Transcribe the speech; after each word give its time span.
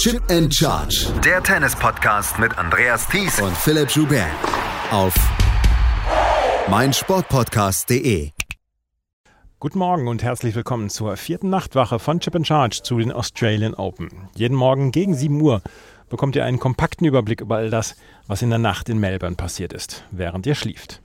Chip 0.00 0.22
and 0.30 0.50
Charge. 0.54 1.12
Der 1.22 1.42
Tennis-Podcast 1.42 2.38
mit 2.38 2.56
Andreas 2.56 3.06
Thies 3.06 3.38
und 3.38 3.54
Philipp 3.54 3.90
Joubert. 3.90 4.30
Auf 4.90 5.14
meinsportpodcast.de. 6.70 8.30
Guten 9.58 9.78
Morgen 9.78 10.08
und 10.08 10.22
herzlich 10.22 10.54
willkommen 10.54 10.88
zur 10.88 11.18
vierten 11.18 11.50
Nachtwache 11.50 11.98
von 11.98 12.18
Chip 12.18 12.34
and 12.34 12.46
Charge 12.46 12.80
zu 12.82 12.96
den 12.96 13.12
Australian 13.12 13.74
Open. 13.74 14.30
Jeden 14.34 14.56
Morgen 14.56 14.90
gegen 14.90 15.12
7 15.12 15.38
Uhr 15.38 15.60
bekommt 16.08 16.34
ihr 16.34 16.46
einen 16.46 16.58
kompakten 16.58 17.06
Überblick 17.06 17.42
über 17.42 17.56
all 17.56 17.68
das, 17.68 17.94
was 18.26 18.40
in 18.40 18.48
der 18.48 18.58
Nacht 18.58 18.88
in 18.88 19.00
Melbourne 19.00 19.36
passiert 19.36 19.74
ist, 19.74 20.04
während 20.10 20.46
ihr 20.46 20.54
schlieft. 20.54 21.02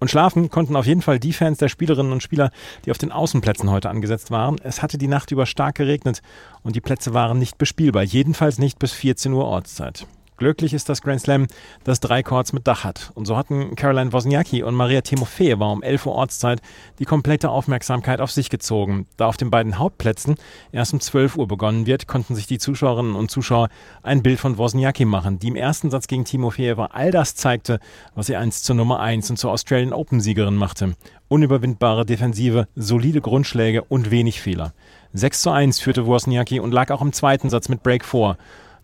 Und 0.00 0.10
schlafen 0.10 0.50
konnten 0.50 0.76
auf 0.76 0.86
jeden 0.86 1.02
Fall 1.02 1.18
die 1.18 1.32
Fans 1.32 1.58
der 1.58 1.68
Spielerinnen 1.68 2.12
und 2.12 2.22
Spieler, 2.22 2.50
die 2.84 2.90
auf 2.90 2.98
den 2.98 3.12
Außenplätzen 3.12 3.70
heute 3.70 3.90
angesetzt 3.90 4.30
waren. 4.30 4.56
Es 4.62 4.82
hatte 4.82 4.98
die 4.98 5.08
Nacht 5.08 5.30
über 5.30 5.46
stark 5.46 5.76
geregnet 5.76 6.22
und 6.62 6.76
die 6.76 6.80
Plätze 6.80 7.14
waren 7.14 7.38
nicht 7.38 7.58
bespielbar, 7.58 8.02
jedenfalls 8.02 8.58
nicht 8.58 8.78
bis 8.78 8.92
14 8.92 9.32
Uhr 9.32 9.44
Ortszeit. 9.44 10.06
Glücklich 10.38 10.72
ist 10.72 10.88
das 10.88 11.02
Grand 11.02 11.20
Slam, 11.20 11.48
das 11.82 11.98
drei 11.98 12.22
Courts 12.22 12.52
mit 12.52 12.68
Dach 12.68 12.84
hat. 12.84 13.10
Und 13.16 13.26
so 13.26 13.36
hatten 13.36 13.74
Caroline 13.74 14.12
Wozniacki 14.12 14.62
und 14.62 14.76
Maria 14.76 15.00
Timofeeva 15.00 15.66
um 15.66 15.82
11 15.82 16.06
Uhr 16.06 16.14
Ortszeit 16.14 16.62
die 17.00 17.04
komplette 17.04 17.50
Aufmerksamkeit 17.50 18.20
auf 18.20 18.30
sich 18.30 18.48
gezogen. 18.48 19.08
Da 19.16 19.26
auf 19.26 19.36
den 19.36 19.50
beiden 19.50 19.80
Hauptplätzen 19.80 20.36
erst 20.70 20.92
um 20.92 21.00
12 21.00 21.36
Uhr 21.36 21.48
begonnen 21.48 21.86
wird, 21.86 22.06
konnten 22.06 22.36
sich 22.36 22.46
die 22.46 22.58
Zuschauerinnen 22.58 23.16
und 23.16 23.32
Zuschauer 23.32 23.68
ein 24.04 24.22
Bild 24.22 24.38
von 24.38 24.58
Wozniacki 24.58 25.04
machen, 25.04 25.40
die 25.40 25.48
im 25.48 25.56
ersten 25.56 25.90
Satz 25.90 26.06
gegen 26.06 26.24
Timofeeva 26.24 26.90
all 26.92 27.10
das 27.10 27.34
zeigte, 27.34 27.80
was 28.14 28.26
sie 28.26 28.36
einst 28.36 28.64
zur 28.64 28.76
Nummer 28.76 29.00
1 29.00 29.30
und 29.30 29.38
zur 29.38 29.50
Australian 29.50 29.92
Open 29.92 30.20
Siegerin 30.20 30.54
machte. 30.54 30.94
Unüberwindbare 31.26 32.06
Defensive, 32.06 32.68
solide 32.76 33.20
Grundschläge 33.20 33.82
und 33.82 34.12
wenig 34.12 34.40
Fehler. 34.40 34.72
6 35.14 35.40
zu 35.40 35.50
1 35.50 35.80
führte 35.80 36.06
Wozniacki 36.06 36.60
und 36.60 36.70
lag 36.70 36.92
auch 36.92 37.02
im 37.02 37.12
zweiten 37.12 37.50
Satz 37.50 37.68
mit 37.68 37.82
Break 37.82 38.04
vor. 38.04 38.36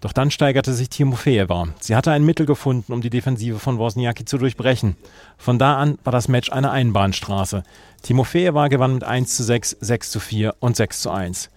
Doch 0.04 0.12
dann 0.12 0.30
steigerte 0.30 0.74
sich 0.74 0.90
Timofeeva. 0.90 1.68
Sie 1.80 1.96
hatte 1.96 2.12
ein 2.12 2.26
Mittel 2.26 2.44
gefunden, 2.44 2.92
um 2.92 3.00
die 3.00 3.08
Defensive 3.08 3.58
von 3.58 3.78
Wozniacki 3.78 4.26
zu 4.26 4.36
durchbrechen. 4.36 4.96
Von 5.38 5.58
da 5.58 5.78
an 5.78 5.96
war 6.04 6.12
das 6.12 6.28
Match 6.28 6.52
eine 6.52 6.72
Einbahnstraße. 6.72 7.62
Timofeeva 8.02 8.68
gewann 8.68 8.92
mit 8.92 9.04
1 9.04 9.34
zu 9.34 9.42
6, 9.42 9.78
6 9.80 10.10
zu 10.10 10.20
4 10.20 10.56
und 10.60 10.76
6 10.76 11.00
zu 11.00 11.10
1. 11.10 11.48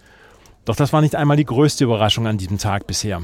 Doch 0.64 0.76
das 0.76 0.94
war 0.94 1.02
nicht 1.02 1.14
einmal 1.14 1.36
die 1.36 1.44
größte 1.44 1.84
Überraschung 1.84 2.26
an 2.26 2.38
diesem 2.38 2.56
Tag 2.56 2.86
bisher. 2.86 3.20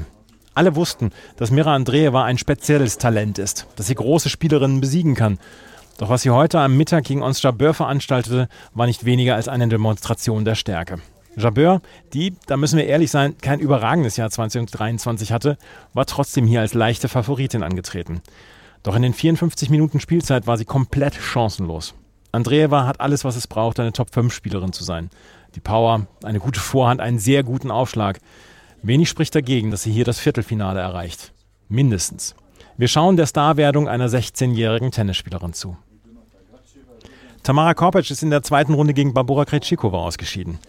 Alle 0.53 0.75
wussten, 0.75 1.09
dass 1.37 1.49
Mira 1.49 1.73
Andreeva 1.73 2.23
ein 2.23 2.37
spezielles 2.37 2.99
Talent 2.99 3.39
ist, 3.39 3.65
dass 3.77 3.87
sie 3.87 3.95
große 3.95 4.29
Spielerinnen 4.29 4.79
besiegen 4.79 5.15
kann. 5.15 5.39
Doch 5.97 6.09
was 6.09 6.21
sie 6.21 6.29
heute 6.29 6.59
am 6.59 6.77
Mittag 6.77 7.05
gegen 7.05 7.23
Ons 7.23 7.41
Jabeur 7.41 7.73
veranstaltete, 7.73 8.47
war 8.75 8.85
nicht 8.85 9.05
weniger 9.05 9.33
als 9.33 9.47
eine 9.47 9.67
Demonstration 9.69 10.45
der 10.45 10.53
Stärke. 10.53 10.99
Jabeur, 11.37 11.81
die, 12.13 12.35
da 12.47 12.57
müssen 12.57 12.77
wir 12.77 12.85
ehrlich 12.85 13.11
sein, 13.11 13.37
kein 13.39 13.59
überragendes 13.59 14.17
Jahr 14.17 14.29
2023 14.29 15.31
hatte, 15.31 15.57
war 15.93 16.05
trotzdem 16.05 16.47
hier 16.47 16.61
als 16.61 16.73
leichte 16.73 17.09
Favoritin 17.09 17.63
angetreten. 17.63 18.21
Doch 18.83 18.95
in 18.95 19.01
den 19.01 19.13
54 19.13 19.69
Minuten 19.69 19.99
Spielzeit 19.99 20.47
war 20.47 20.57
sie 20.57 20.65
komplett 20.65 21.15
chancenlos. 21.15 21.93
Andreeva 22.31 22.85
hat 22.85 23.01
alles, 23.01 23.23
was 23.23 23.35
es 23.35 23.47
braucht, 23.47 23.79
eine 23.79 23.93
Top-5-Spielerin 23.93 24.73
zu 24.73 24.83
sein. 24.83 25.09
Die 25.55 25.59
Power, 25.59 26.07
eine 26.23 26.39
gute 26.39 26.59
Vorhand, 26.59 27.01
einen 27.01 27.19
sehr 27.19 27.43
guten 27.43 27.71
Aufschlag. 27.71 28.19
Wenig 28.83 29.09
spricht 29.09 29.33
dagegen, 29.33 29.71
dass 29.71 29.83
sie 29.83 29.91
hier 29.91 30.05
das 30.05 30.19
Viertelfinale 30.19 30.79
erreicht. 30.79 31.31
Mindestens. 31.69 32.35
Wir 32.77 32.89
schauen 32.89 33.15
der 33.15 33.25
Starwerdung 33.25 33.87
einer 33.87 34.09
16-jährigen 34.09 34.91
Tennisspielerin 34.91 35.53
zu. 35.53 35.77
Tamara 37.41 37.73
Korpatsch 37.73 38.11
ist 38.11 38.23
in 38.23 38.31
der 38.31 38.43
zweiten 38.43 38.73
Runde 38.73 38.93
gegen 38.93 39.13
Barbora 39.13 39.45
Krejcikova 39.45 39.99
ausgeschieden. 39.99 40.59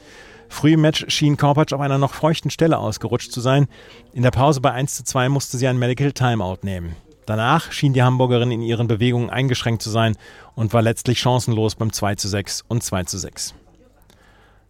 Früh 0.49 0.75
im 0.75 0.81
Match 0.81 1.05
schien 1.09 1.37
Korpatsch 1.37 1.73
auf 1.73 1.81
einer 1.81 1.99
noch 1.99 2.15
feuchten 2.15 2.51
Stelle 2.51 2.79
ausgerutscht 2.79 3.33
zu 3.33 3.41
sein. 3.41 3.67
In 4.13 4.23
der 4.23 4.31
Pause 4.31 4.61
bei 4.61 4.73
1 4.73 4.95
zu 4.95 5.05
2 5.05 5.29
musste 5.29 5.59
sie 5.59 5.67
ein 5.67 5.79
Medical 5.79 6.13
Timeout 6.13 6.59
nehmen. 6.63 6.97
Danach 7.27 7.73
schien 7.73 7.93
die 7.93 8.03
Hamburgerin 8.03 8.53
in 8.53 8.63
ihren 8.63 8.87
Bewegungen 8.87 9.31
eingeschränkt 9.31 9.83
zu 9.83 9.91
sein 9.91 10.17
und 10.55 10.73
war 10.73 10.83
letztlich 10.83 11.19
chancenlos 11.19 11.75
beim 11.75 11.93
2 11.93 12.15
zu 12.15 12.29
6 12.29 12.65
und 12.69 12.85
2 12.85 13.05
zu 13.05 13.19
6. 13.19 13.55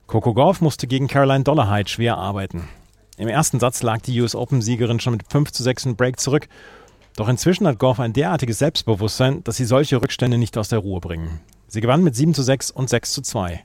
Coco 0.07 0.33
Gauff 0.33 0.61
musste 0.61 0.87
gegen 0.87 1.09
Caroline 1.09 1.45
Dollarhide 1.45 1.91
schwer 1.91 2.17
arbeiten. 2.17 2.69
Im 3.19 3.29
ersten 3.29 3.61
Satz 3.61 3.83
lag 3.83 4.01
die 4.03 4.21
US 4.21 4.35
Open-Siegerin 4.35 5.01
schon 5.01 5.15
mit 5.15 5.31
5 5.31 5.53
zu 5.53 5.63
6 5.63 5.87
in 5.87 5.97
Break 5.97 6.19
zurück. 6.19 6.49
Doch 7.17 7.29
inzwischen 7.29 7.67
hat 7.67 7.79
Gauff 7.79 7.99
ein 7.99 8.13
derartiges 8.13 8.59
Selbstbewusstsein, 8.59 9.43
dass 9.45 9.57
sie 9.57 9.65
solche 9.65 10.01
Rückstände 10.01 10.39
nicht 10.39 10.57
aus 10.57 10.69
der 10.69 10.79
Ruhe 10.79 11.01
bringen. 11.01 11.41
Sie 11.67 11.81
gewann 11.81 12.03
mit 12.03 12.15
7 12.15 12.35
zu 12.35 12.43
6 12.43 12.71
und 12.71 12.89
6 12.89 13.13
zu 13.13 13.23
2. 13.23 13.65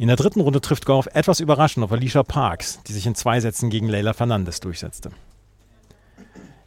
In 0.00 0.08
der 0.08 0.16
dritten 0.16 0.40
Runde 0.40 0.62
trifft 0.62 0.86
Goff 0.86 1.08
etwas 1.12 1.40
überraschend 1.40 1.84
auf 1.84 1.92
Alicia 1.92 2.22
Parks, 2.22 2.82
die 2.84 2.94
sich 2.94 3.06
in 3.06 3.14
zwei 3.14 3.38
Sätzen 3.38 3.68
gegen 3.68 3.86
Leila 3.86 4.14
Fernandes 4.14 4.58
durchsetzte. 4.60 5.10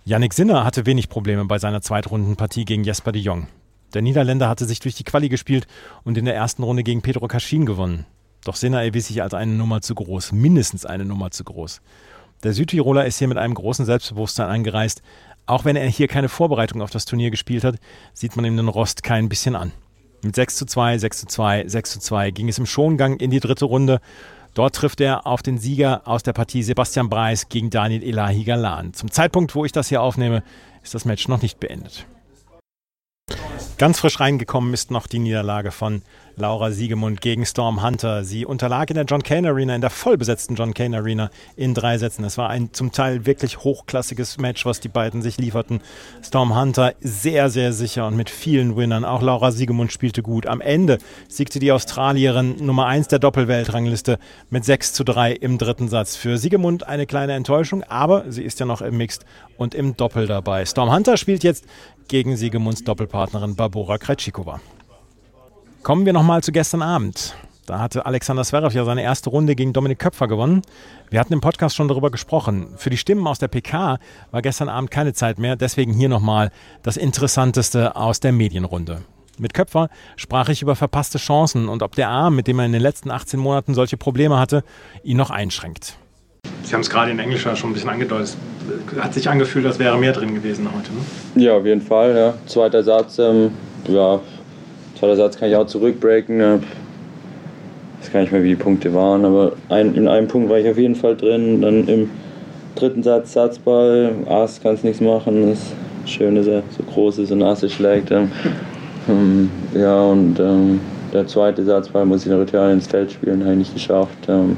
Yannick 0.05 0.35
Sinner 0.35 0.63
hatte 0.63 0.85
wenig 0.85 1.09
Probleme 1.09 1.43
bei 1.45 1.57
seiner 1.57 1.81
Zweitrundenpartie 1.81 2.63
gegen 2.63 2.83
Jesper 2.83 3.11
de 3.11 3.23
Jong. 3.23 3.47
Der 3.95 4.03
Niederländer 4.03 4.47
hatte 4.47 4.65
sich 4.65 4.81
durch 4.81 4.93
die 4.93 5.03
Quali 5.03 5.29
gespielt 5.29 5.65
und 6.03 6.15
in 6.15 6.25
der 6.25 6.35
ersten 6.35 6.61
Runde 6.61 6.83
gegen 6.83 7.01
Pedro 7.01 7.27
Kaschin 7.27 7.65
gewonnen. 7.65 8.05
Doch 8.45 8.55
Sinner 8.55 8.83
erwies 8.83 9.07
sich 9.07 9.23
als 9.23 9.33
eine 9.33 9.53
Nummer 9.53 9.81
zu 9.81 9.95
groß, 9.95 10.31
mindestens 10.31 10.85
eine 10.85 11.03
Nummer 11.03 11.31
zu 11.31 11.43
groß. 11.43 11.81
Der 12.43 12.53
Südtiroler 12.53 13.07
ist 13.07 13.17
hier 13.17 13.29
mit 13.29 13.39
einem 13.39 13.55
großen 13.55 13.87
Selbstbewusstsein 13.87 14.47
angereist. 14.47 15.01
Auch 15.47 15.65
wenn 15.65 15.75
er 15.75 15.89
hier 15.89 16.07
keine 16.07 16.29
Vorbereitung 16.29 16.83
auf 16.83 16.91
das 16.91 17.05
Turnier 17.05 17.31
gespielt 17.31 17.63
hat, 17.63 17.77
sieht 18.13 18.35
man 18.35 18.45
ihm 18.45 18.57
den 18.57 18.67
Rost 18.67 19.01
kein 19.01 19.27
bisschen 19.27 19.55
an. 19.55 19.71
Mit 20.23 20.35
6 20.37 20.55
zu 20.55 20.65
2, 20.65 20.97
6 20.99 21.19
zu 21.19 21.27
2, 21.27 21.67
6 21.67 21.91
zu 21.91 21.99
2 21.99 22.31
ging 22.31 22.47
es 22.47 22.57
im 22.57 22.65
Schongang 22.65 23.17
in 23.17 23.29
die 23.29 23.41
dritte 23.41 23.65
Runde. 23.65 23.99
Dort 24.53 24.73
trifft 24.75 25.01
er 25.01 25.27
auf 25.27 25.41
den 25.41 25.57
Sieger 25.57 26.07
aus 26.07 26.23
der 26.23 26.31
Partie 26.31 26.63
Sebastian 26.63 27.09
Breis 27.09 27.49
gegen 27.49 27.69
Daniel 27.69 28.03
Elahi 28.03 28.45
Galan. 28.45 28.93
Zum 28.93 29.11
Zeitpunkt, 29.11 29.53
wo 29.53 29.65
ich 29.65 29.73
das 29.73 29.89
hier 29.89 30.01
aufnehme, 30.01 30.41
ist 30.81 30.93
das 30.93 31.03
Match 31.03 31.27
noch 31.27 31.41
nicht 31.41 31.59
beendet. 31.59 32.05
Ganz 33.77 33.99
frisch 33.99 34.19
reingekommen 34.21 34.73
ist 34.73 34.91
noch 34.91 35.07
die 35.07 35.19
Niederlage 35.19 35.71
von 35.71 36.03
Laura 36.35 36.71
Siegemund 36.71 37.21
gegen 37.21 37.45
Storm 37.45 37.83
Hunter. 37.83 38.23
Sie 38.23 38.43
unterlag 38.45 38.89
in 38.89 38.95
der 38.95 39.05
John 39.05 39.21
Kane 39.21 39.47
Arena, 39.47 39.75
in 39.75 39.81
der 39.81 39.91
vollbesetzten 39.91 40.55
John 40.55 40.73
Kane 40.73 40.97
Arena 40.97 41.29
in 41.55 41.75
drei 41.75 41.99
Sätzen. 41.99 42.23
Es 42.23 42.39
war 42.39 42.49
ein 42.49 42.73
zum 42.73 42.91
Teil 42.91 43.27
wirklich 43.27 43.59
hochklassiges 43.59 44.39
Match, 44.39 44.65
was 44.65 44.79
die 44.79 44.87
beiden 44.87 45.21
sich 45.21 45.37
lieferten. 45.37 45.81
Storm 46.23 46.59
Hunter 46.59 46.93
sehr, 47.01 47.51
sehr 47.51 47.71
sicher 47.71 48.07
und 48.07 48.15
mit 48.15 48.31
vielen 48.31 48.75
Winnern. 48.75 49.05
Auch 49.05 49.21
Laura 49.21 49.51
Siegemund 49.51 49.91
spielte 49.91 50.23
gut. 50.23 50.47
Am 50.47 50.59
Ende 50.59 50.97
siegte 51.27 51.59
die 51.59 51.71
Australierin 51.71 52.65
Nummer 52.65 52.87
1 52.87 53.09
der 53.09 53.19
Doppelweltrangliste 53.19 54.17
mit 54.49 54.65
6 54.65 54.93
zu 54.93 55.03
3 55.03 55.33
im 55.33 55.59
dritten 55.59 55.87
Satz. 55.87 56.15
Für 56.15 56.39
Siegemund 56.39 56.87
eine 56.87 57.05
kleine 57.05 57.33
Enttäuschung, 57.33 57.83
aber 57.83 58.31
sie 58.31 58.43
ist 58.43 58.59
ja 58.59 58.65
noch 58.65 58.81
im 58.81 58.97
Mixed 58.97 59.23
und 59.57 59.75
im 59.75 59.95
Doppel 59.95 60.25
dabei. 60.25 60.65
Storm 60.65 60.91
Hunter 60.91 61.17
spielt 61.17 61.43
jetzt 61.43 61.65
gegen 62.07 62.35
Siegemunds 62.35 62.83
Doppelpartnerin 62.83 63.55
Barbora 63.55 63.99
Krejcikova. 63.99 64.59
Kommen 65.83 66.05
wir 66.05 66.13
nochmal 66.13 66.41
zu 66.41 66.53
gestern 66.53 66.81
Abend. 66.81 67.35
Da 67.65 67.79
hatte 67.79 68.05
Alexander 68.05 68.45
Zverev 68.45 68.73
ja 68.73 68.85
seine 68.85 69.03
erste 69.03 69.29
Runde 69.29 69.53
gegen 69.53 69.73
Dominik 69.73 69.99
Köpfer 69.99 70.29
gewonnen. 70.29 70.61
Wir 71.09 71.19
hatten 71.19 71.33
im 71.33 71.41
Podcast 71.41 71.75
schon 71.75 71.89
darüber 71.89 72.09
gesprochen. 72.09 72.69
Für 72.77 72.89
die 72.89 72.95
Stimmen 72.95 73.27
aus 73.27 73.39
der 73.39 73.49
PK 73.49 73.99
war 74.31 74.41
gestern 74.41 74.69
Abend 74.69 74.91
keine 74.91 75.11
Zeit 75.11 75.39
mehr. 75.39 75.57
Deswegen 75.57 75.91
hier 75.91 76.07
nochmal 76.07 76.51
das 76.83 76.95
Interessanteste 76.95 77.97
aus 77.97 78.21
der 78.21 78.31
Medienrunde. 78.31 79.01
Mit 79.37 79.53
Köpfer 79.53 79.89
sprach 80.15 80.47
ich 80.47 80.61
über 80.61 80.77
verpasste 80.77 81.17
Chancen 81.17 81.67
und 81.67 81.83
ob 81.83 81.95
der 81.95 82.07
Arm, 82.07 82.37
mit 82.37 82.47
dem 82.47 82.59
er 82.59 82.65
in 82.65 82.71
den 82.71 82.81
letzten 82.81 83.11
18 83.11 83.37
Monaten 83.37 83.73
solche 83.73 83.97
Probleme 83.97 84.39
hatte, 84.39 84.63
ihn 85.03 85.17
noch 85.17 85.31
einschränkt. 85.31 85.97
Sie 86.63 86.73
haben 86.73 86.81
es 86.81 86.89
gerade 86.89 87.11
in 87.11 87.19
Englisch 87.19 87.41
schon 87.41 87.71
ein 87.71 87.73
bisschen 87.73 87.89
angedeutet. 87.89 88.37
Hat 89.01 89.13
sich 89.13 89.27
angefühlt, 89.27 89.65
als 89.65 89.79
wäre 89.79 89.97
mehr 89.97 90.13
drin 90.13 90.33
gewesen 90.33 90.69
heute, 90.73 90.93
ne? 90.93 91.43
Ja, 91.43 91.57
auf 91.57 91.65
jeden 91.65 91.81
Fall. 91.81 92.15
Ja. 92.15 92.33
Zweiter 92.45 92.83
Satz, 92.83 93.19
ähm, 93.19 93.51
ja, 93.87 94.21
Zweiter 95.03 95.17
Satz 95.17 95.37
kann 95.37 95.49
ich 95.49 95.55
auch 95.57 95.67
zurückbreaken. 95.67 96.39
Ich 97.99 98.05
weiß 98.05 98.13
gar 98.13 98.21
nicht 98.21 98.31
mehr, 98.31 98.41
wie 98.41 98.47
die 98.47 98.55
Punkte 98.55 98.93
waren, 98.93 99.25
aber 99.25 99.51
ein, 99.67 99.95
in 99.95 100.07
einem 100.07 100.29
Punkt 100.29 100.49
war 100.49 100.57
ich 100.59 100.69
auf 100.69 100.77
jeden 100.77 100.95
Fall 100.95 101.17
drin. 101.17 101.61
Dann 101.61 101.89
im 101.89 102.09
dritten 102.75 103.03
Satz 103.03 103.33
Satzball, 103.33 104.11
Ass 104.29 104.61
kannst 104.63 104.85
nichts 104.85 105.01
machen. 105.01 105.49
Das 105.49 105.73
Schöne 106.09 106.39
ist, 106.39 106.47
er 106.47 106.63
so 106.69 106.83
groß 106.83 107.17
ist 107.17 107.33
und 107.33 107.43
Asse 107.43 107.69
schlägt. 107.69 108.11
Ähm, 108.11 109.51
ja, 109.75 110.03
und 110.03 110.39
ähm, 110.39 110.79
der 111.11 111.27
zweite 111.27 111.65
Satzball 111.65 112.05
muss 112.05 112.25
ich 112.25 112.31
natürlich 112.31 112.71
ins 112.71 112.87
Feld 112.87 113.11
spielen, 113.11 113.41
habe 113.41 113.51
ich 113.51 113.57
nicht 113.57 113.73
geschafft. 113.73 114.29
Ähm, 114.29 114.55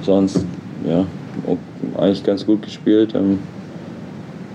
sonst, 0.00 0.42
ja, 0.88 1.04
eigentlich 1.98 2.24
ganz 2.24 2.46
gut 2.46 2.62
gespielt. 2.62 3.14
Ähm, 3.14 3.40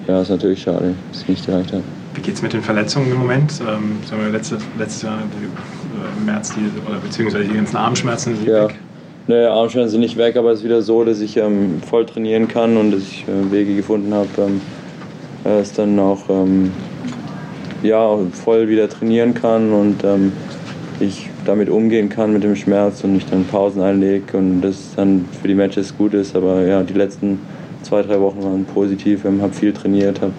ja, 0.07 0.19
ist 0.19 0.29
natürlich 0.29 0.63
schade, 0.63 0.95
dass 1.12 1.21
ich 1.21 1.27
nicht 1.27 1.47
erreicht 1.47 1.74
habe. 1.74 1.83
Wie 2.13 2.22
geht 2.22 2.36
es 2.36 2.42
mit 2.42 2.54
den 2.54 2.62
Verletzungen 2.62 3.12
im 3.12 3.19
Moment? 3.19 3.54
Ähm, 3.62 4.00
sagen 4.06 4.24
wir, 4.24 4.30
letzte, 4.30 4.58
letztes 4.78 5.04
Jahr 5.04 5.19
äh, 5.19 6.19
im 6.19 6.25
März, 6.25 6.54
die, 6.54 6.90
oder 6.90 7.00
beziehungsweise 7.00 7.46
die 7.46 7.56
ganzen 7.56 7.78
Armschmerzen 7.78 8.36
sind 8.36 8.48
ja. 8.48 8.68
weg? 8.68 8.75
Nee, 9.28 9.46
Armschmerzen 9.46 9.92
sind 9.92 10.02
nicht 10.02 10.18
weg, 10.18 10.36
aber 10.36 10.52
es 10.52 10.60
ist 10.60 10.66
wieder 10.66 10.81
so, 10.81 11.04
dass 11.04 11.22
ich 11.22 11.38
ähm, 11.38 11.81
voll 11.88 12.06
trainieren 12.06 12.48
kann 12.48 12.75
und 12.75 12.92
dass 12.92 13.02
ich 13.02 13.25
äh, 13.28 13.52
Wege 13.52 13.75
gefunden 13.75 14.13
habe, 14.13 14.30
ähm, 14.40 14.62
dass 15.44 15.74
dann 15.74 15.98
auch 16.00 16.30
ähm, 16.30 16.72
ja, 17.84 18.18
voll 18.31 18.68
wieder 18.68 18.90
trainieren 18.90 19.34
kann 19.34 19.72
und 19.72 20.04
ähm, 20.04 20.34
ich 21.00 21.30
damit 21.46 21.69
umgehen 21.69 22.10
kann 22.10 22.34
mit 22.34 22.44
dem 22.44 22.56
Schmerz 22.56 23.04
und 23.04 23.16
ich 23.16 23.25
dann 23.25 23.46
Pausen 23.46 23.81
einlege 23.81 24.38
und 24.38 24.62
das 24.62 24.96
dann 24.96 25.25
für 25.42 25.48
die 25.48 25.56
Matches 25.56 25.98
gut 25.98 26.13
ist. 26.13 26.36
Aber 26.36 26.62
ja, 26.62 26.84
die 26.84 26.94
letzten 26.94 27.40
zwei, 27.81 28.04
drei 28.04 28.19
Wochen 28.19 28.44
waren 28.44 28.66
positiv, 28.66 29.25
ähm, 29.25 29.42
habe 29.42 29.54
viel 29.54 29.74
trainiert, 29.74 30.22
habe 30.22 30.34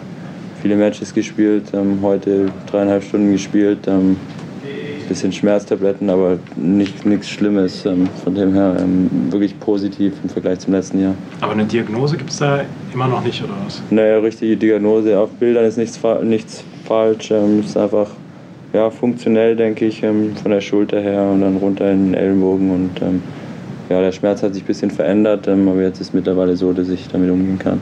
viele 0.63 0.77
Matches 0.77 1.13
gespielt, 1.13 1.65
ähm, 1.75 1.99
heute 2.01 2.47
dreieinhalb 2.71 3.03
Stunden 3.03 3.33
gespielt. 3.33 3.87
Ähm, 3.89 4.17
bisschen 5.09 5.33
Schmerztabletten, 5.33 6.09
aber 6.09 6.39
nicht, 6.57 7.05
nichts 7.05 7.29
Schlimmes. 7.29 7.85
Ähm, 7.85 8.09
von 8.25 8.35
dem 8.35 8.55
her 8.55 8.77
ähm, 8.81 9.11
wirklich 9.31 9.59
positiv 9.61 10.15
im 10.23 10.31
Vergleich 10.31 10.61
zum 10.61 10.73
letzten 10.73 11.01
Jahr. 11.03 11.15
Aber 11.41 11.53
eine 11.53 11.65
Diagnose 11.65 12.17
gibt 12.17 12.31
es 12.31 12.39
da 12.39 12.61
immer 12.95 13.09
noch 13.09 13.23
nicht, 13.23 13.43
oder 13.43 13.53
was? 13.65 13.83
Naja, 13.91 14.19
richtige 14.19 14.57
Diagnose. 14.57 15.19
Auf 15.19 15.31
Bildern 15.33 15.65
ist 15.65 15.77
nichts, 15.77 16.01
nichts 16.23 16.65
falsch. 16.85 17.31
Ähm, 17.31 17.61
ist 17.61 17.77
einfach 17.77 18.09
ja, 18.73 18.89
funktionell, 18.89 19.55
denke 19.55 19.85
ich, 19.85 20.03
ähm, 20.03 20.35
von 20.41 20.51
der 20.51 20.63
Schulter 20.63 21.01
her 21.01 21.29
und 21.31 21.43
dann 21.43 21.59
runter 21.59 21.91
in 21.91 22.07
den 22.07 22.15
Ellenbogen. 22.15 22.71
Und 22.71 22.91
ja, 23.91 24.01
der 24.01 24.13
Schmerz 24.13 24.43
hat 24.43 24.55
sich 24.55 24.63
ein 24.63 24.67
bisschen 24.67 24.91
verändert, 24.91 25.47
aber 25.47 25.83
jetzt 25.83 26.01
ist 26.01 26.09
es 26.09 26.15
mittlerweile 26.15 26.57
so, 26.57 26.73
dass 26.73 26.89
ich 26.89 27.09
damit 27.09 27.31
umgehen 27.31 27.59
kann. 27.59 27.81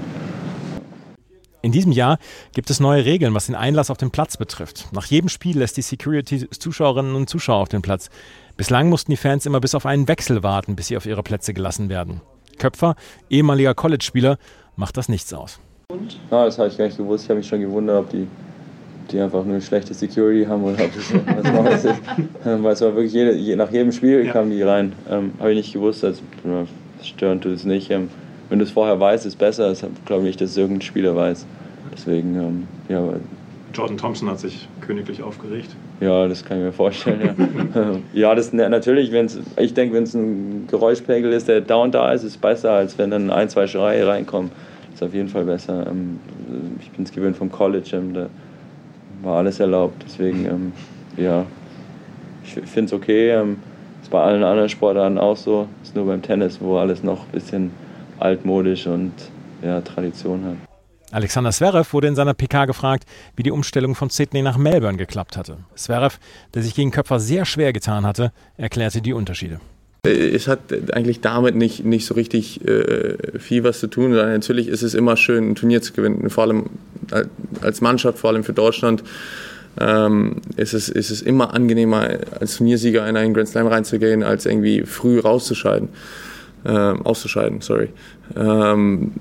In 1.62 1.72
diesem 1.72 1.92
Jahr 1.92 2.18
gibt 2.54 2.70
es 2.70 2.80
neue 2.80 3.04
Regeln, 3.04 3.34
was 3.34 3.46
den 3.46 3.54
Einlass 3.54 3.90
auf 3.90 3.98
den 3.98 4.10
Platz 4.10 4.38
betrifft. 4.38 4.88
Nach 4.92 5.04
jedem 5.04 5.28
Spiel 5.28 5.58
lässt 5.58 5.76
die 5.76 5.82
Security 5.82 6.48
Zuschauerinnen 6.48 7.14
und 7.14 7.28
Zuschauer 7.28 7.60
auf 7.60 7.68
den 7.68 7.82
Platz. 7.82 8.08
Bislang 8.56 8.88
mussten 8.88 9.10
die 9.10 9.18
Fans 9.18 9.44
immer 9.44 9.60
bis 9.60 9.74
auf 9.74 9.84
einen 9.84 10.08
Wechsel 10.08 10.42
warten, 10.42 10.74
bis 10.74 10.86
sie 10.86 10.96
auf 10.96 11.04
ihre 11.04 11.22
Plätze 11.22 11.52
gelassen 11.52 11.90
werden. 11.90 12.22
Köpfer, 12.58 12.94
ehemaliger 13.28 13.74
College-Spieler, 13.74 14.38
macht 14.76 14.96
das 14.96 15.10
nichts 15.10 15.34
aus. 15.34 15.60
Ja, 16.30 16.46
das 16.46 16.58
habe 16.58 16.68
ich 16.68 16.78
gar 16.78 16.86
nicht 16.86 16.96
gewusst. 16.96 17.24
Ich 17.24 17.30
habe 17.30 17.38
mich 17.38 17.48
schon 17.48 17.60
gewundert, 17.60 18.04
ob 18.04 18.10
die, 18.10 18.26
die 19.10 19.20
einfach 19.20 19.44
nur 19.44 19.60
schlechte 19.60 19.92
Security 19.92 20.46
haben 20.46 20.64
oder 20.64 20.82
ob 20.82 20.94
das 20.94 21.12
was 21.12 21.84
ist. 21.84 22.00
Weil 22.44 22.72
es 22.72 22.80
war 22.80 22.94
wirklich 22.94 23.12
jede, 23.12 23.34
je, 23.34 23.54
nach 23.56 23.70
jedem 23.70 23.92
Spiel 23.92 24.24
ja. 24.24 24.32
kamen 24.32 24.50
die 24.50 24.62
rein. 24.62 24.94
Ähm, 25.10 25.32
habe 25.38 25.50
ich 25.52 25.58
nicht 25.58 25.72
gewusst. 25.74 26.04
Also, 26.04 26.22
störend 27.02 27.42
tut 27.42 27.52
es 27.52 27.64
nicht. 27.64 27.90
Ähm, 27.90 28.08
wenn 28.50 28.58
du 28.58 28.64
es 28.64 28.72
vorher 28.72 29.00
weißt, 29.00 29.24
ist 29.24 29.38
besser. 29.38 29.72
Ich 29.72 29.82
glaube 30.04 30.24
nicht, 30.24 30.40
dass 30.40 30.50
es 30.50 30.56
irgendein 30.56 30.82
Spieler 30.82 31.16
weiß. 31.16 31.46
Deswegen, 31.92 32.34
ähm, 32.34 32.68
ja. 32.88 33.02
Jordan 33.72 33.96
Thompson 33.96 34.28
hat 34.28 34.40
sich 34.40 34.68
königlich 34.80 35.22
aufgeregt. 35.22 35.70
Ja, 36.00 36.26
das 36.26 36.44
kann 36.44 36.58
ich 36.58 36.64
mir 36.64 36.72
vorstellen. 36.72 37.20
Ja, 37.74 37.96
ja 38.28 38.34
das 38.34 38.52
natürlich, 38.52 39.12
wenn's, 39.12 39.38
ich 39.56 39.74
denke, 39.74 39.94
wenn 39.94 40.02
es 40.02 40.14
ein 40.14 40.66
Geräuschpegel 40.68 41.32
ist, 41.32 41.46
der 41.46 41.60
down 41.60 41.92
da 41.92 42.12
ist, 42.12 42.24
ist 42.24 42.32
es 42.32 42.36
besser, 42.36 42.72
als 42.72 42.98
wenn 42.98 43.10
dann 43.10 43.30
ein, 43.30 43.48
zwei 43.48 43.68
Schreie 43.68 44.06
reinkommen. 44.06 44.50
Das 44.90 44.96
ist 44.96 45.02
auf 45.06 45.14
jeden 45.14 45.28
Fall 45.28 45.44
besser. 45.44 45.86
Ähm, 45.88 46.18
ich 46.80 46.90
bin 46.90 47.04
es 47.04 47.12
gewöhnt 47.12 47.36
vom 47.36 47.52
College, 47.52 47.90
ähm, 47.92 48.14
da 48.14 48.26
war 49.22 49.38
alles 49.38 49.60
erlaubt. 49.60 50.02
Deswegen, 50.04 50.46
ähm, 50.46 50.72
ja, 51.16 51.46
ich 52.42 52.54
finde 52.68 52.86
es 52.86 52.92
okay. 52.92 53.40
Ist 54.02 54.10
bei 54.10 54.20
allen 54.20 54.42
anderen 54.42 54.68
Sportarten 54.68 55.18
auch 55.18 55.36
so. 55.36 55.68
Ist 55.84 55.94
nur 55.94 56.06
beim 56.06 56.22
Tennis, 56.22 56.60
wo 56.60 56.78
alles 56.78 57.04
noch 57.04 57.20
ein 57.20 57.32
bisschen 57.32 57.70
altmodisch 58.20 58.86
und 58.86 59.12
ja, 59.62 59.80
Tradition 59.80 60.44
hat. 60.44 60.56
Alexander 61.12 61.50
Zverev 61.50 61.92
wurde 61.92 62.08
in 62.08 62.14
seiner 62.14 62.34
PK 62.34 62.66
gefragt, 62.66 63.04
wie 63.34 63.42
die 63.42 63.50
Umstellung 63.50 63.94
von 63.94 64.10
Sydney 64.10 64.42
nach 64.42 64.56
Melbourne 64.56 64.96
geklappt 64.96 65.36
hatte. 65.36 65.58
Zverev, 65.74 66.18
der 66.54 66.62
sich 66.62 66.74
gegen 66.74 66.92
Köpfer 66.92 67.18
sehr 67.18 67.44
schwer 67.44 67.72
getan 67.72 68.06
hatte, 68.06 68.32
erklärte 68.56 69.02
die 69.02 69.12
Unterschiede. 69.12 69.60
Es 70.04 70.48
hat 70.48 70.60
eigentlich 70.94 71.20
damit 71.20 71.56
nicht, 71.56 71.84
nicht 71.84 72.06
so 72.06 72.14
richtig 72.14 72.66
äh, 72.66 73.38
viel 73.38 73.64
was 73.64 73.80
zu 73.80 73.86
tun, 73.86 74.12
natürlich 74.12 74.68
ist 74.68 74.82
es 74.82 74.94
immer 74.94 75.16
schön, 75.16 75.50
ein 75.50 75.54
Turnier 75.56 75.82
zu 75.82 75.92
gewinnen, 75.92 76.30
vor 76.30 76.44
allem 76.44 76.70
als 77.60 77.80
Mannschaft, 77.82 78.18
vor 78.18 78.30
allem 78.30 78.44
für 78.44 78.54
Deutschland. 78.54 79.02
Ähm, 79.78 80.36
ist, 80.56 80.72
es, 80.74 80.88
ist 80.88 81.10
es 81.10 81.22
immer 81.22 81.54
angenehmer, 81.54 82.08
als 82.40 82.56
Turniersieger 82.56 83.06
in 83.08 83.16
einen 83.16 83.34
Grand 83.34 83.48
Slam 83.48 83.66
reinzugehen, 83.66 84.22
als 84.22 84.46
irgendwie 84.46 84.82
früh 84.82 85.20
rauszuscheiden 85.20 85.90
ähm, 86.64 87.04
auszuscheiden, 87.04 87.60
sorry. 87.60 87.88
Ähm, 88.36 89.12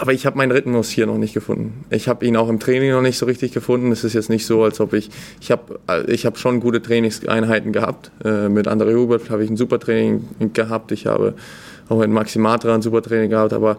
aber 0.00 0.12
ich 0.14 0.24
habe 0.24 0.38
meinen 0.38 0.50
Rhythmus 0.50 0.88
hier 0.88 1.06
noch 1.06 1.18
nicht 1.18 1.34
gefunden. 1.34 1.84
Ich 1.90 2.08
habe 2.08 2.24
ihn 2.24 2.36
auch 2.36 2.48
im 2.48 2.58
Training 2.58 2.90
noch 2.90 3.02
nicht 3.02 3.18
so 3.18 3.26
richtig 3.26 3.52
gefunden. 3.52 3.92
Es 3.92 4.02
ist 4.02 4.14
jetzt 4.14 4.30
nicht 4.30 4.46
so, 4.46 4.62
als 4.62 4.80
ob 4.80 4.94
ich 4.94 5.10
ich 5.40 5.50
habe 5.50 5.78
ich 6.06 6.24
habe 6.24 6.38
schon 6.38 6.60
gute 6.60 6.80
Trainingseinheiten 6.80 7.72
gehabt. 7.72 8.10
Äh, 8.24 8.48
mit 8.48 8.66
André 8.66 8.94
Hubert 8.94 9.28
habe 9.28 9.44
ich 9.44 9.50
ein 9.50 9.56
super 9.56 9.78
Training 9.78 10.24
gehabt. 10.54 10.92
Ich 10.92 11.06
habe 11.06 11.34
auch 11.88 11.98
mit 11.98 12.08
Maximatra 12.08 12.74
ein 12.74 12.82
super 12.82 13.02
Training 13.02 13.30
gehabt, 13.30 13.52
aber 13.52 13.78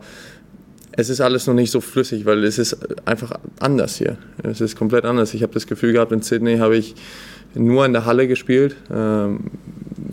es 0.91 1.09
ist 1.09 1.21
alles 1.21 1.47
noch 1.47 1.53
nicht 1.53 1.71
so 1.71 1.81
flüssig, 1.81 2.25
weil 2.25 2.43
es 2.43 2.59
ist 2.59 2.77
einfach 3.07 3.31
anders 3.59 3.95
hier. 3.95 4.17
Es 4.43 4.61
ist 4.61 4.75
komplett 4.75 5.05
anders. 5.05 5.33
Ich 5.33 5.41
habe 5.41 5.53
das 5.53 5.65
Gefühl 5.65 5.93
gehabt, 5.93 6.11
in 6.11 6.21
Sydney 6.21 6.57
habe 6.57 6.75
ich 6.75 6.95
nur 7.55 7.85
in 7.85 7.93
der 7.93 8.05
Halle 8.05 8.27
gespielt. 8.27 8.75
Ähm, 8.93 9.51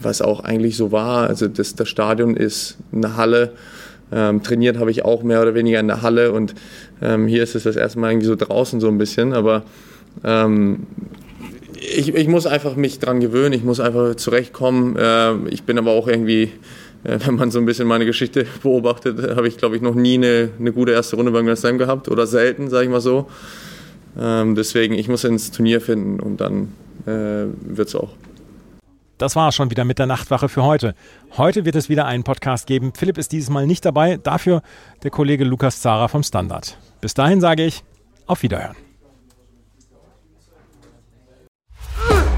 was 0.01 0.23
auch 0.23 0.41
eigentlich 0.41 0.77
so 0.77 0.93
war. 0.93 1.29
Also 1.29 1.49
das, 1.49 1.75
das 1.75 1.89
Stadion 1.89 2.37
ist 2.37 2.77
eine 2.93 3.17
Halle. 3.17 3.53
Ähm, 4.11 4.43
trainiert 4.43 4.79
habe 4.79 4.91
ich 4.91 5.05
auch 5.05 5.23
mehr 5.23 5.43
oder 5.43 5.55
weniger 5.55 5.81
in 5.81 5.89
der 5.89 6.01
Halle 6.01 6.33
und 6.33 6.55
ähm, 7.03 7.27
hier 7.27 7.43
ist 7.43 7.55
es 7.55 7.65
das 7.65 7.77
erste 7.77 7.99
Mal 7.99 8.13
irgendwie 8.13 8.27
so 8.27 8.37
draußen 8.37 8.81
so 8.81 8.89
ein 8.89 8.97
bisschen. 8.97 9.35
Aber 9.35 9.65
ähm, 10.25 10.87
ich, 11.75 12.15
ich 12.15 12.29
muss 12.29 12.47
einfach 12.47 12.75
mich 12.77 12.99
dran 12.99 13.21
gewöhnen, 13.21 13.53
ich 13.53 13.65
muss 13.65 13.81
einfach 13.81 14.15
zurechtkommen. 14.15 14.97
Äh, 14.97 15.49
ich 15.51 15.65
bin 15.65 15.79
aber 15.79 15.91
auch 15.91 16.09
irgendwie, 16.09 16.53
äh, 17.05 17.19
wenn 17.27 17.35
man 17.35 17.51
so 17.51 17.59
ein 17.59 17.67
bisschen 17.67 17.87
meine 17.87 18.07
Geschichte 18.07 18.47
beobachtet, 18.63 19.37
habe 19.37 19.47
ich 19.47 19.59
glaube 19.59 19.77
ich 19.77 19.83
noch 19.83 19.95
nie 19.95 20.15
eine, 20.15 20.51
eine 20.59 20.73
gute 20.73 20.93
erste 20.93 21.17
Runde 21.17 21.31
beim 21.33 21.45
Grand 21.45 21.59
Slam 21.59 21.77
gehabt 21.77 22.09
oder 22.09 22.27
selten, 22.27 22.71
sage 22.71 22.85
ich 22.85 22.91
mal 22.91 23.01
so. 23.01 23.29
Ähm, 24.19 24.55
deswegen, 24.55 24.95
ich 24.95 25.09
muss 25.09 25.23
ins 25.25 25.51
Turnier 25.51 25.81
finden 25.81 26.19
und 26.19 26.41
dann 26.41 26.69
äh, 27.07 27.47
wird 27.63 27.89
es 27.89 27.95
auch. 27.95 28.15
Das 29.19 29.35
war 29.35 29.51
schon 29.53 29.71
wieder 29.71 29.85
mit 29.85 29.99
der 29.99 30.07
Nachtwache 30.07 30.49
für 30.49 30.63
heute. 30.63 30.95
Heute 31.37 31.65
wird 31.65 31.75
es 31.75 31.89
wieder 31.89 32.07
einen 32.07 32.23
Podcast 32.23 32.67
geben. 32.67 32.93
Philipp 32.97 33.19
ist 33.19 33.33
dieses 33.33 33.51
Mal 33.51 33.67
nicht 33.67 33.85
dabei, 33.85 34.17
dafür 34.17 34.63
der 35.03 35.11
Kollege 35.11 35.45
Lukas 35.45 35.81
Zara 35.81 36.09
vom 36.09 36.23
Standard. 36.23 36.79
Bis 37.01 37.15
dahin 37.15 37.41
sage 37.41 37.65
ich 37.65 37.83
auf 38.27 38.43
Wiederhören. 38.43 38.77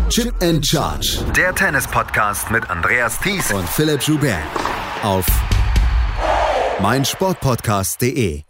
Chip 0.09 0.35
and 0.43 0.67
Charge. 0.67 1.25
Der 1.37 1.55
Tennis-Podcast 1.55 2.51
mit 2.51 2.69
Andreas 2.69 3.21
Thies 3.21 3.53
und 3.53 3.69
Philipp 3.69 4.03
Joubert. 4.03 4.39
Auf 5.05 5.25
meinsportpodcast.de. 6.81 8.43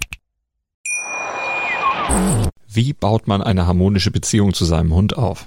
Wie 2.72 2.92
baut 2.92 3.28
man 3.28 3.42
eine 3.42 3.66
harmonische 3.66 4.10
Beziehung 4.10 4.54
zu 4.54 4.64
seinem 4.64 4.94
Hund 4.94 5.18
auf? 5.18 5.46